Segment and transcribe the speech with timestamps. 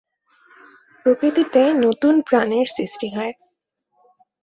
[1.05, 3.33] প্রকৃতিতে নতুন প্রাণের সৃষ্টি হয়।